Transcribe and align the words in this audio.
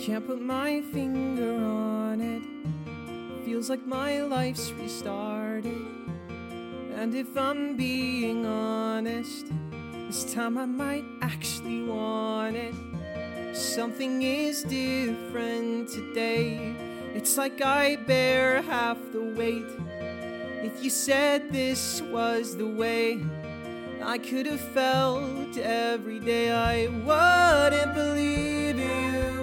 can't 0.00 0.26
put 0.26 0.40
my 0.40 0.80
finger 0.92 1.62
on 1.62 2.22
it. 2.22 2.42
Feels 3.44 3.68
like 3.68 3.84
my 3.84 4.22
life's 4.22 4.72
restarted. 4.72 5.86
And 6.94 7.14
if 7.14 7.36
I'm 7.36 7.76
being 7.76 8.46
honest, 8.46 9.48
this 10.06 10.32
time 10.32 10.56
I 10.56 10.64
might 10.64 11.04
actually 11.20 11.82
want 11.82 12.56
it. 12.56 12.74
Something 13.54 14.22
is 14.22 14.62
different 14.62 15.90
today. 15.90 16.74
It's 17.14 17.36
like 17.36 17.60
I 17.60 17.96
bear 17.96 18.62
half 18.62 18.96
the 19.12 19.34
weight. 19.36 19.68
If 20.64 20.82
you 20.82 20.88
said 20.88 21.52
this 21.52 22.00
was 22.00 22.56
the 22.56 22.66
way 22.66 23.22
I 24.02 24.16
could 24.16 24.46
have 24.46 24.60
felt 24.60 25.58
every 25.58 26.20
day, 26.20 26.52
I 26.52 26.86
wouldn't 26.86 27.94
believe 27.94 28.78
you. 28.78 29.39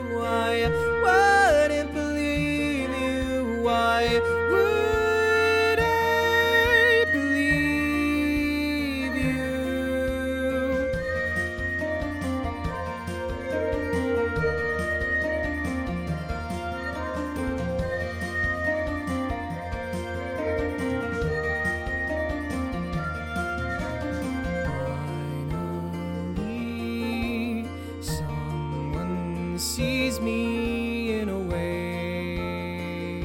Sees 29.59 30.19
me 30.19 31.19
in 31.19 31.29
a 31.29 31.39
way 31.39 33.21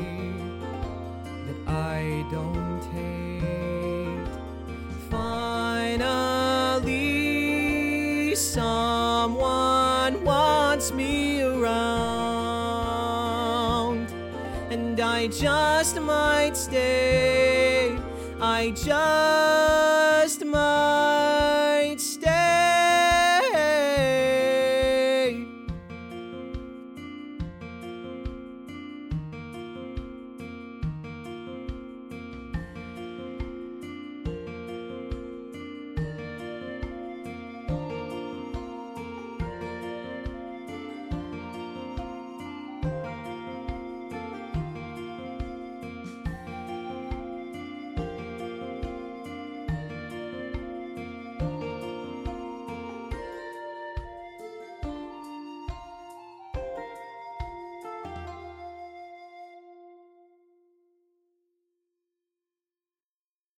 that 1.46 1.56
I 1.68 2.24
don't 2.30 2.82
hate. 2.94 4.28
Finally, 5.10 6.24
someone 8.34 10.24
wants 10.24 10.90
me 10.92 11.42
around, 11.42 12.46
and 14.70 14.98
I 15.00 15.26
just 15.26 16.00
might 16.00 16.56
stay. 16.56 17.98
I 18.40 18.70
just 18.70 20.31